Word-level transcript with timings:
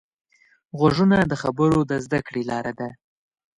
غوږونه 0.77 1.17
د 1.31 1.33
خبرو 1.41 1.79
د 1.89 1.91
زده 2.05 2.19
کړې 2.27 2.41
لاره 2.51 2.73
ده 2.79 2.89